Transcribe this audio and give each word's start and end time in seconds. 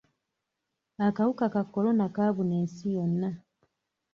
Akawuka 1.07 1.45
ka 1.53 1.61
kolona 1.71 2.05
kaabuna 2.15 2.55
nsi 2.63 2.87
yonna. 2.95 3.29